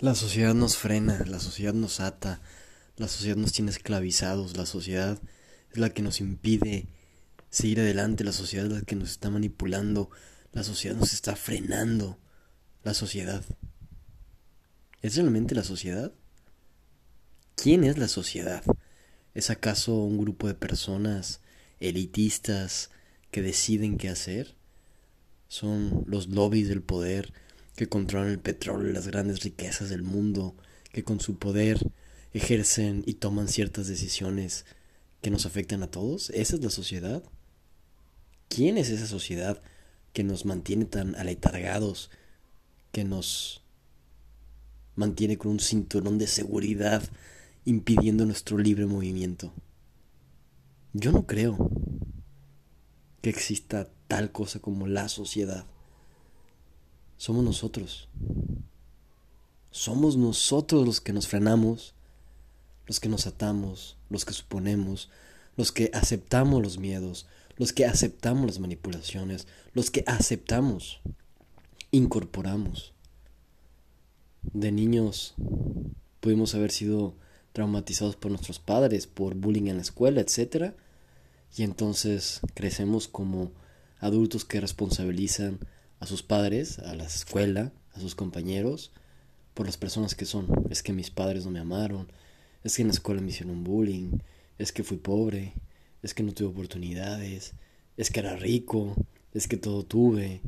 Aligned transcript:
La 0.00 0.14
sociedad 0.14 0.54
nos 0.54 0.76
frena, 0.76 1.24
la 1.26 1.40
sociedad 1.40 1.74
nos 1.74 1.98
ata, 1.98 2.40
la 2.98 3.08
sociedad 3.08 3.34
nos 3.34 3.52
tiene 3.52 3.72
esclavizados, 3.72 4.56
la 4.56 4.64
sociedad 4.64 5.20
es 5.72 5.78
la 5.78 5.90
que 5.90 6.02
nos 6.02 6.20
impide 6.20 6.86
seguir 7.50 7.80
adelante, 7.80 8.22
la 8.22 8.30
sociedad 8.30 8.66
es 8.66 8.72
la 8.72 8.82
que 8.82 8.94
nos 8.94 9.10
está 9.10 9.28
manipulando, 9.28 10.08
la 10.52 10.62
sociedad 10.62 10.94
nos 10.94 11.12
está 11.12 11.34
frenando, 11.34 12.16
la 12.84 12.94
sociedad. 12.94 13.44
¿Es 15.02 15.16
realmente 15.16 15.56
la 15.56 15.64
sociedad? 15.64 16.12
¿Quién 17.56 17.82
es 17.82 17.98
la 17.98 18.06
sociedad? 18.06 18.62
¿Es 19.34 19.50
acaso 19.50 19.96
un 19.96 20.18
grupo 20.18 20.46
de 20.46 20.54
personas 20.54 21.40
elitistas 21.80 22.90
que 23.32 23.42
deciden 23.42 23.98
qué 23.98 24.10
hacer? 24.10 24.54
¿Son 25.48 26.04
los 26.06 26.28
lobbies 26.28 26.68
del 26.68 26.82
poder? 26.82 27.32
Que 27.78 27.88
controlan 27.88 28.30
el 28.30 28.40
petróleo 28.40 28.90
y 28.90 28.92
las 28.92 29.06
grandes 29.06 29.44
riquezas 29.44 29.88
del 29.88 30.02
mundo, 30.02 30.56
que 30.90 31.04
con 31.04 31.20
su 31.20 31.38
poder 31.38 31.78
ejercen 32.32 33.04
y 33.06 33.14
toman 33.14 33.46
ciertas 33.46 33.86
decisiones 33.86 34.66
que 35.22 35.30
nos 35.30 35.46
afectan 35.46 35.84
a 35.84 35.86
todos. 35.88 36.30
¿Esa 36.30 36.56
es 36.56 36.64
la 36.64 36.70
sociedad? 36.70 37.22
¿Quién 38.48 38.78
es 38.78 38.90
esa 38.90 39.06
sociedad 39.06 39.62
que 40.12 40.24
nos 40.24 40.44
mantiene 40.44 40.86
tan 40.86 41.14
aletargados, 41.14 42.10
que 42.90 43.04
nos 43.04 43.62
mantiene 44.96 45.38
con 45.38 45.52
un 45.52 45.60
cinturón 45.60 46.18
de 46.18 46.26
seguridad 46.26 47.08
impidiendo 47.64 48.26
nuestro 48.26 48.58
libre 48.58 48.86
movimiento? 48.86 49.52
Yo 50.94 51.12
no 51.12 51.28
creo 51.28 51.70
que 53.22 53.30
exista 53.30 53.88
tal 54.08 54.32
cosa 54.32 54.58
como 54.58 54.88
la 54.88 55.08
sociedad 55.08 55.64
somos 57.18 57.44
nosotros. 57.44 58.08
Somos 59.70 60.16
nosotros 60.16 60.86
los 60.86 61.00
que 61.00 61.12
nos 61.12 61.28
frenamos, 61.28 61.94
los 62.86 63.00
que 63.00 63.08
nos 63.10 63.26
atamos, 63.26 63.96
los 64.08 64.24
que 64.24 64.32
suponemos, 64.32 65.10
los 65.56 65.72
que 65.72 65.90
aceptamos 65.92 66.62
los 66.62 66.78
miedos, 66.78 67.26
los 67.56 67.72
que 67.72 67.84
aceptamos 67.84 68.46
las 68.46 68.60
manipulaciones, 68.60 69.46
los 69.74 69.90
que 69.90 70.04
aceptamos, 70.06 71.00
incorporamos. 71.90 72.94
De 74.52 74.72
niños 74.72 75.34
pudimos 76.20 76.54
haber 76.54 76.70
sido 76.70 77.14
traumatizados 77.52 78.14
por 78.16 78.30
nuestros 78.30 78.60
padres, 78.60 79.06
por 79.08 79.34
bullying 79.34 79.66
en 79.66 79.76
la 79.76 79.82
escuela, 79.82 80.20
etc. 80.20 80.74
Y 81.56 81.64
entonces 81.64 82.40
crecemos 82.54 83.08
como 83.08 83.50
adultos 83.98 84.44
que 84.44 84.60
responsabilizan 84.60 85.58
a 86.00 86.06
sus 86.06 86.22
padres, 86.22 86.78
a 86.78 86.94
la 86.94 87.04
escuela, 87.04 87.72
a 87.92 88.00
sus 88.00 88.14
compañeros, 88.14 88.92
por 89.54 89.66
las 89.66 89.76
personas 89.76 90.14
que 90.14 90.24
son. 90.24 90.46
Es 90.70 90.82
que 90.82 90.92
mis 90.92 91.10
padres 91.10 91.44
no 91.44 91.50
me 91.50 91.60
amaron, 91.60 92.10
es 92.64 92.76
que 92.76 92.82
en 92.82 92.88
la 92.88 92.94
escuela 92.94 93.20
me 93.20 93.30
hicieron 93.30 93.64
bullying, 93.64 94.18
es 94.58 94.72
que 94.72 94.84
fui 94.84 94.96
pobre, 94.96 95.54
es 96.02 96.14
que 96.14 96.22
no 96.22 96.32
tuve 96.32 96.48
oportunidades, 96.48 97.54
es 97.96 98.10
que 98.10 98.20
era 98.20 98.36
rico, 98.36 98.94
es 99.32 99.48
que 99.48 99.56
todo 99.56 99.84
tuve, 99.84 100.42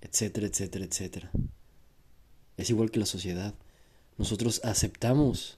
etcétera, 0.00 0.46
etcétera, 0.46 0.84
etcétera. 0.84 1.30
Es 2.56 2.70
igual 2.70 2.90
que 2.90 3.00
la 3.00 3.06
sociedad. 3.06 3.54
Nosotros 4.18 4.60
aceptamos 4.64 5.56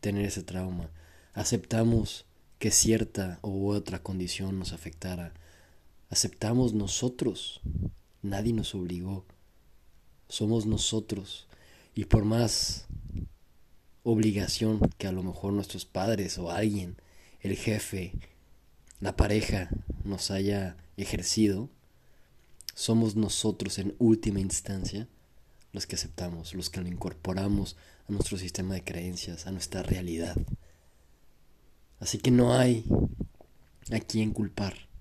tener 0.00 0.24
ese 0.24 0.42
trauma, 0.42 0.90
aceptamos 1.32 2.26
que 2.58 2.70
cierta 2.70 3.40
u 3.42 3.68
otra 3.68 4.02
condición 4.02 4.58
nos 4.58 4.72
afectara, 4.72 5.34
aceptamos 6.12 6.74
nosotros. 6.74 7.62
Nadie 8.20 8.52
nos 8.52 8.74
obligó. 8.74 9.24
Somos 10.28 10.66
nosotros. 10.66 11.48
Y 11.94 12.04
por 12.04 12.26
más 12.26 12.86
obligación 14.02 14.78
que 14.98 15.06
a 15.06 15.12
lo 15.12 15.22
mejor 15.22 15.54
nuestros 15.54 15.86
padres 15.86 16.36
o 16.36 16.50
alguien, 16.50 16.96
el 17.40 17.56
jefe, 17.56 18.12
la 19.00 19.16
pareja 19.16 19.70
nos 20.04 20.30
haya 20.30 20.76
ejercido, 20.98 21.70
somos 22.74 23.16
nosotros 23.16 23.78
en 23.78 23.94
última 23.98 24.40
instancia 24.40 25.08
los 25.72 25.86
que 25.86 25.96
aceptamos, 25.96 26.52
los 26.52 26.68
que 26.68 26.82
lo 26.82 26.88
incorporamos 26.88 27.76
a 28.06 28.12
nuestro 28.12 28.36
sistema 28.36 28.74
de 28.74 28.84
creencias, 28.84 29.46
a 29.46 29.50
nuestra 29.50 29.82
realidad. 29.82 30.36
Así 32.00 32.18
que 32.18 32.30
no 32.30 32.52
hay 32.52 32.84
a 33.90 34.00
quien 34.00 34.32
culpar. 34.32 34.91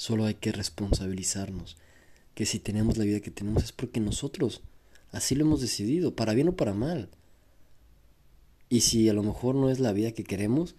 Solo 0.00 0.24
hay 0.24 0.32
que 0.32 0.50
responsabilizarnos. 0.50 1.76
Que 2.34 2.46
si 2.46 2.58
tenemos 2.58 2.96
la 2.96 3.04
vida 3.04 3.20
que 3.20 3.30
tenemos 3.30 3.64
es 3.64 3.72
porque 3.72 4.00
nosotros 4.00 4.62
así 5.12 5.34
lo 5.34 5.44
hemos 5.44 5.60
decidido, 5.60 6.16
para 6.16 6.32
bien 6.32 6.48
o 6.48 6.56
para 6.56 6.72
mal. 6.72 7.10
Y 8.70 8.80
si 8.80 9.10
a 9.10 9.12
lo 9.12 9.22
mejor 9.22 9.56
no 9.56 9.68
es 9.68 9.78
la 9.78 9.92
vida 9.92 10.12
que 10.12 10.24
queremos, 10.24 10.74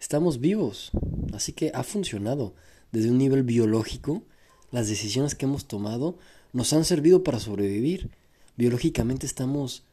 estamos 0.00 0.40
vivos. 0.40 0.90
Así 1.32 1.52
que 1.52 1.70
ha 1.74 1.84
funcionado. 1.84 2.54
Desde 2.90 3.08
un 3.08 3.18
nivel 3.18 3.44
biológico, 3.44 4.24
las 4.72 4.88
decisiones 4.88 5.36
que 5.36 5.46
hemos 5.46 5.66
tomado 5.68 6.18
nos 6.52 6.72
han 6.72 6.84
servido 6.84 7.22
para 7.22 7.38
sobrevivir. 7.38 8.10
Biológicamente 8.56 9.26
estamos 9.26 9.84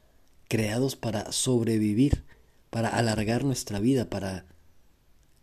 creados 0.47 0.95
para 0.95 1.31
sobrevivir, 1.31 2.23
para 2.71 2.89
alargar 2.89 3.43
nuestra 3.43 3.79
vida, 3.79 4.09
para 4.09 4.47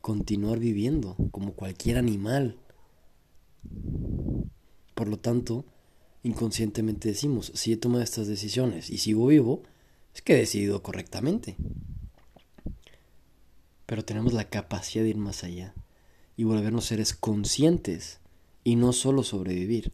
continuar 0.01 0.59
viviendo 0.59 1.15
como 1.31 1.53
cualquier 1.53 1.97
animal. 1.97 2.57
Por 4.95 5.09
lo 5.09 5.19
tanto, 5.19 5.65
inconscientemente 6.23 7.09
decimos, 7.09 7.53
si 7.55 7.73
he 7.73 7.77
tomado 7.77 8.03
estas 8.03 8.27
decisiones 8.27 8.91
y 8.91 8.99
sigo 8.99 9.27
vivo, 9.27 9.63
es 10.15 10.23
que 10.23 10.35
he 10.35 10.39
decidido 10.39 10.83
correctamente. 10.83 11.57
Pero 13.87 14.05
tenemos 14.05 14.33
la 14.33 14.49
capacidad 14.49 15.05
de 15.05 15.11
ir 15.11 15.17
más 15.17 15.43
allá 15.45 15.75
y 16.37 16.45
volvernos 16.45 16.87
seres 16.87 17.15
conscientes 17.15 18.21
y 18.65 18.77
no 18.77 18.93
solo 18.93 19.23
sobrevivir, 19.23 19.93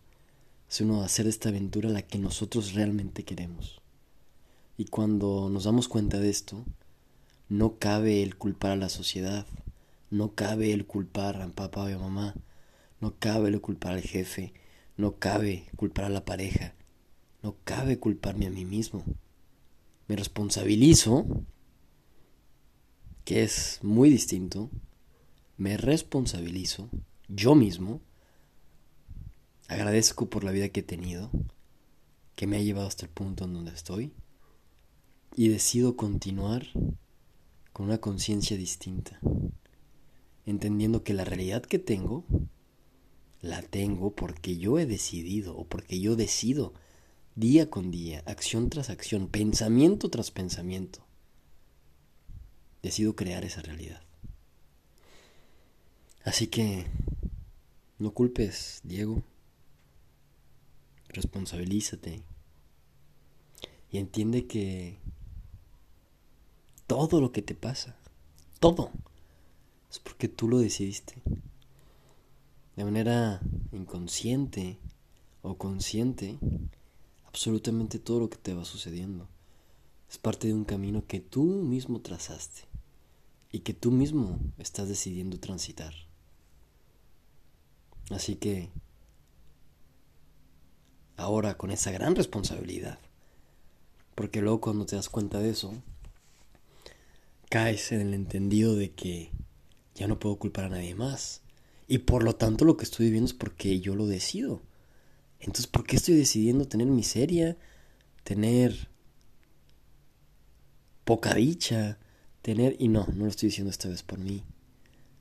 sino 0.69 1.03
hacer 1.03 1.27
esta 1.27 1.49
aventura 1.49 1.89
la 1.89 2.03
que 2.03 2.19
nosotros 2.19 2.75
realmente 2.75 3.25
queremos. 3.25 3.81
Y 4.77 4.87
cuando 4.87 5.49
nos 5.49 5.65
damos 5.65 5.89
cuenta 5.89 6.19
de 6.19 6.29
esto, 6.29 6.65
no 7.49 7.79
cabe 7.79 8.23
el 8.23 8.37
culpar 8.37 8.73
a 8.73 8.77
la 8.77 8.89
sociedad, 8.89 9.47
no 10.11 10.35
cabe 10.35 10.73
el 10.73 10.85
culpar 10.85 11.41
a 11.41 11.49
papá 11.49 11.85
o 11.85 11.87
a 11.87 11.99
mamá, 11.99 12.35
no 13.01 13.19
cabe 13.19 13.51
lo 13.51 13.61
culpar 13.61 13.93
al 13.93 14.03
jefe, 14.03 14.53
no 14.97 15.19
cabe 15.19 15.67
culpar 15.77 16.07
a 16.07 16.11
la 16.11 16.25
pareja, 16.25 16.75
no 17.43 17.57
cabe 17.65 17.99
culparme 17.99 18.47
a 18.47 18.51
mí 18.51 18.65
mismo. 18.65 19.05
Me 20.09 20.17
responsabilizo, 20.17 21.27
que 23.25 23.43
es 23.43 23.81
muy 23.83 24.09
distinto, 24.09 24.71
me 25.57 25.77
responsabilizo 25.77 26.91
yo 27.29 27.55
mismo, 27.55 28.01
agradezco 29.69 30.31
por 30.31 30.45
la 30.45 30.53
vida 30.53 30.69
que 30.69 30.81
he 30.81 30.85
tenido, 30.85 31.31
que 32.35 32.47
me 32.47 32.57
ha 32.57 32.63
llevado 32.63 32.87
hasta 32.87 33.07
el 33.07 33.11
punto 33.11 33.45
en 33.45 33.55
donde 33.55 33.73
estoy, 33.73 34.13
y 35.35 35.49
decido 35.49 35.97
continuar 35.97 36.67
con 37.73 37.87
una 37.87 37.99
conciencia 37.99 38.57
distinta, 38.57 39.19
entendiendo 40.47 41.03
que 41.03 41.15
la 41.15 41.25
realidad 41.25 41.63
que 41.63 41.79
tengo 41.79 42.25
la 43.41 43.63
tengo 43.63 44.15
porque 44.15 44.57
yo 44.57 44.79
he 44.79 44.87
decidido 44.87 45.57
o 45.57 45.65
porque 45.65 46.01
yo 46.01 46.17
decido 46.17 46.73
día 47.35 47.71
con 47.71 47.91
día, 47.91 48.23
acción 48.27 48.71
tras 48.71 48.91
acción, 48.91 49.29
pensamiento 49.29 50.11
tras 50.11 50.31
pensamiento. 50.31 51.01
Decido 52.83 53.15
crear 53.15 53.45
esa 53.45 53.63
realidad. 53.63 54.03
Así 56.25 56.47
que 56.47 56.87
no 57.99 58.13
culpes, 58.13 58.81
Diego. 58.85 59.23
Responsabilízate. 61.09 62.23
Y 63.91 63.99
entiende 63.99 64.47
que 64.47 64.99
todo 66.87 67.21
lo 67.21 67.33
que 67.33 67.43
te 67.43 67.55
pasa, 67.55 67.97
todo, 68.61 68.91
es 69.91 69.99
porque 69.99 70.29
tú 70.29 70.49
lo 70.49 70.59
decidiste 70.59 71.15
de 72.77 72.85
manera 72.85 73.41
inconsciente 73.73 74.79
o 75.43 75.57
consciente, 75.57 76.39
absolutamente 77.27 77.99
todo 77.99 78.21
lo 78.21 78.31
que 78.31 78.37
te 78.37 78.55
va 78.55 78.65
sucediendo. 78.65 79.27
Es 80.11 80.19
parte 80.19 80.49
de 80.49 80.55
un 80.55 80.65
camino 80.65 81.05
que 81.07 81.21
tú 81.21 81.43
mismo 81.45 82.01
trazaste 82.01 82.63
y 83.51 83.61
que 83.61 83.73
tú 83.73 83.91
mismo 83.91 84.39
estás 84.59 84.89
decidiendo 84.89 85.41
transitar. 85.41 85.95
Así 88.11 88.37
que 88.37 88.69
ahora 91.17 91.57
con 91.57 91.71
esa 91.71 91.91
gran 91.91 92.15
responsabilidad, 92.15 92.99
porque 94.15 94.43
luego 94.43 94.61
cuando 94.61 94.85
te 94.85 94.97
das 94.97 95.09
cuenta 95.09 95.39
de 95.41 95.51
eso, 95.51 95.75
caes 97.49 97.91
en 97.93 98.03
el 98.03 98.15
entendido 98.15 98.77
de 98.77 98.93
que 98.93 99.31
ya 99.95 100.07
no 100.07 100.19
puedo 100.19 100.37
culpar 100.37 100.67
a 100.67 100.69
nadie 100.69 100.95
más 100.95 101.41
y 101.89 101.99
por 101.99 102.23
lo 102.23 102.35
tanto 102.35 102.65
lo 102.65 102.77
que 102.77 102.85
estoy 102.85 103.07
viviendo 103.07 103.29
es 103.29 103.35
porque 103.35 103.81
yo 103.81 103.95
lo 103.95 104.07
decido. 104.07 104.63
Entonces, 105.39 105.67
¿por 105.67 105.85
qué 105.85 105.97
estoy 105.97 106.17
decidiendo 106.17 106.67
tener 106.67 106.87
miseria, 106.87 107.57
tener 108.25 108.89
poca 111.05 111.35
dicha, 111.35 111.99
tener... 112.43 112.77
Y 112.79 112.89
no, 112.89 113.07
no 113.15 113.25
lo 113.25 113.31
estoy 113.31 113.49
diciendo 113.49 113.71
esta 113.71 113.89
vez 113.89 114.03
por 114.03 114.19
mí, 114.19 114.45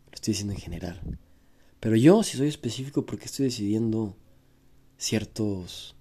lo 0.08 0.16
estoy 0.16 0.32
diciendo 0.32 0.54
en 0.54 0.60
general. 0.60 1.20
Pero 1.80 1.96
yo, 1.96 2.24
si 2.24 2.38
soy 2.38 2.48
específico, 2.48 3.06
porque 3.06 3.26
estoy 3.26 3.46
decidiendo 3.46 4.18
ciertos 4.98 5.96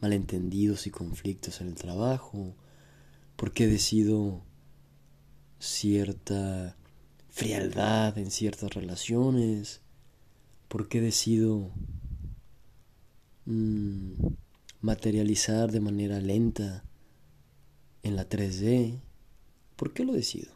malentendidos 0.00 0.86
y 0.86 0.90
conflictos 0.90 1.60
en 1.60 1.68
el 1.68 1.74
trabajo, 1.76 2.54
porque 3.36 3.66
decido 3.66 4.42
cierta 5.58 6.76
frialdad 7.28 8.18
en 8.18 8.30
ciertas 8.30 8.74
relaciones, 8.74 9.80
porque 10.70 11.00
decido 11.00 11.68
mm, 13.44 14.12
materializar 14.80 15.72
de 15.72 15.80
manera 15.80 16.20
lenta 16.20 16.84
en 18.04 18.14
la 18.14 18.28
3D, 18.28 19.00
¿por 19.74 19.92
qué 19.92 20.04
lo 20.04 20.12
decido? 20.12 20.52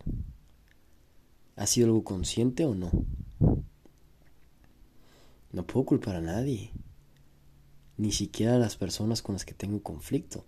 ¿Ha 1.57 1.67
sido 1.67 1.89
algo 1.89 2.05
consciente 2.05 2.65
o 2.65 2.77
no? 2.77 2.93
No 5.51 5.67
puedo 5.67 5.85
culpar 5.85 6.15
a 6.15 6.21
nadie, 6.21 6.71
ni 7.97 8.13
siquiera 8.13 8.55
a 8.55 8.61
las 8.61 8.77
personas 8.77 9.21
con 9.21 9.35
las 9.35 9.45
que 9.45 9.53
tengo 9.53 9.83
conflicto, 9.83 10.45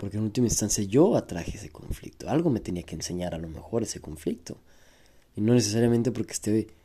porque 0.00 0.16
en 0.16 0.24
última 0.24 0.48
instancia 0.48 0.82
yo 0.82 1.14
atraje 1.14 1.58
ese 1.58 1.70
conflicto, 1.70 2.28
algo 2.28 2.50
me 2.50 2.58
tenía 2.58 2.82
que 2.82 2.96
enseñar 2.96 3.36
a 3.36 3.38
lo 3.38 3.48
mejor 3.48 3.84
ese 3.84 4.00
conflicto, 4.00 4.56
y 5.36 5.42
no 5.42 5.54
necesariamente 5.54 6.10
porque 6.10 6.32
esté 6.32 6.79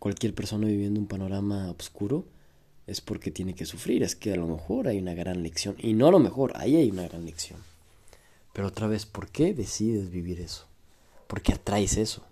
cualquier 0.00 0.34
persona 0.34 0.66
viviendo 0.66 0.98
un 0.98 1.06
panorama 1.06 1.70
oscuro, 1.70 2.24
es 2.88 3.00
porque 3.00 3.30
tiene 3.30 3.54
que 3.54 3.66
sufrir, 3.66 4.02
es 4.02 4.16
que 4.16 4.32
a 4.32 4.36
lo 4.36 4.48
mejor 4.48 4.88
hay 4.88 4.98
una 4.98 5.14
gran 5.14 5.44
lección, 5.44 5.76
y 5.78 5.92
no 5.92 6.08
a 6.08 6.10
lo 6.10 6.18
mejor, 6.18 6.52
ahí 6.56 6.74
hay 6.74 6.90
una 6.90 7.06
gran 7.06 7.24
lección. 7.24 7.60
Pero 8.52 8.66
otra 8.66 8.88
vez, 8.88 9.06
¿por 9.06 9.28
qué 9.28 9.54
decides 9.54 10.10
vivir 10.10 10.40
eso? 10.40 10.66
¿Por 11.28 11.42
qué 11.42 11.52
atraes 11.52 11.96
eso? 11.96 12.24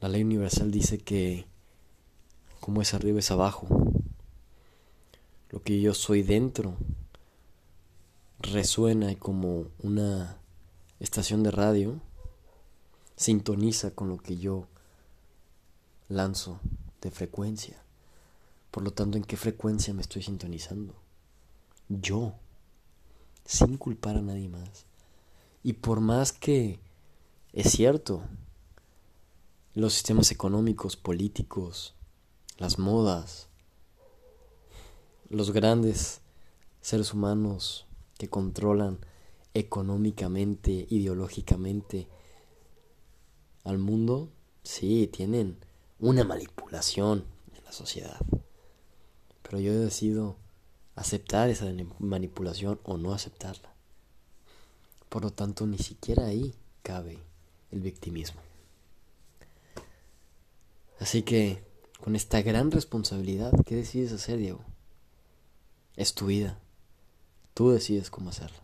La 0.00 0.08
ley 0.08 0.22
universal 0.22 0.70
dice 0.70 0.98
que 0.98 1.44
como 2.60 2.80
es 2.80 2.94
arriba 2.94 3.18
es 3.18 3.30
abajo. 3.30 3.66
Lo 5.50 5.62
que 5.62 5.80
yo 5.80 5.92
soy 5.92 6.22
dentro 6.22 6.76
resuena 8.38 9.14
como 9.16 9.66
una 9.82 10.38
estación 11.00 11.42
de 11.42 11.50
radio 11.50 12.00
sintoniza 13.16 13.90
con 13.90 14.08
lo 14.08 14.16
que 14.16 14.38
yo 14.38 14.66
lanzo 16.08 16.60
de 17.00 17.10
frecuencia. 17.10 17.82
Por 18.70 18.82
lo 18.82 18.92
tanto, 18.92 19.16
¿en 19.16 19.24
qué 19.24 19.36
frecuencia 19.36 19.94
me 19.94 20.02
estoy 20.02 20.22
sintonizando? 20.22 20.94
Yo, 21.88 22.34
sin 23.44 23.76
culpar 23.76 24.16
a 24.16 24.22
nadie 24.22 24.48
más. 24.48 24.86
Y 25.62 25.74
por 25.74 26.00
más 26.00 26.32
que 26.32 26.80
es 27.52 27.70
cierto, 27.70 28.22
los 29.74 29.94
sistemas 29.94 30.32
económicos, 30.32 30.96
políticos, 30.96 31.94
las 32.58 32.78
modas, 32.78 33.48
los 35.30 35.52
grandes 35.52 36.20
seres 36.80 37.14
humanos 37.14 37.86
que 38.18 38.28
controlan 38.28 38.98
económicamente, 39.54 40.86
ideológicamente 40.90 42.08
al 43.62 43.78
mundo, 43.78 44.30
sí, 44.64 45.08
tienen 45.12 45.56
una 46.04 46.22
manipulación 46.22 47.24
en 47.56 47.64
la 47.64 47.72
sociedad. 47.72 48.20
Pero 49.42 49.58
yo 49.58 49.72
decido 49.72 50.36
aceptar 50.96 51.48
esa 51.48 51.64
manipulación 51.98 52.78
o 52.84 52.98
no 52.98 53.14
aceptarla. 53.14 53.72
Por 55.08 55.22
lo 55.22 55.30
tanto, 55.30 55.66
ni 55.66 55.78
siquiera 55.78 56.26
ahí 56.26 56.54
cabe 56.82 57.22
el 57.70 57.80
victimismo. 57.80 58.42
Así 61.00 61.22
que 61.22 61.64
con 62.02 62.16
esta 62.16 62.42
gran 62.42 62.70
responsabilidad, 62.70 63.52
¿qué 63.64 63.76
decides 63.76 64.12
hacer, 64.12 64.36
Diego? 64.36 64.62
Es 65.96 66.12
tu 66.12 66.26
vida. 66.26 66.58
Tú 67.54 67.70
decides 67.70 68.10
cómo 68.10 68.28
hacerla. 68.28 68.63